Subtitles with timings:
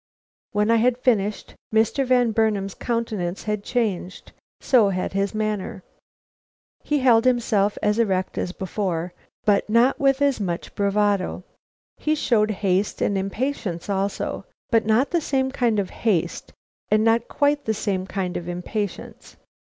[0.51, 2.03] When I had finished, Mr.
[2.03, 5.83] Van Burnam's countenance had changed, so had his manner.
[6.83, 9.13] He held himself as erect as before,
[9.45, 11.43] but not with as much bravado.
[11.97, 16.51] He showed haste and impatience also, but not the same kind of haste
[16.89, 19.35] and not quite the same kind of impatience.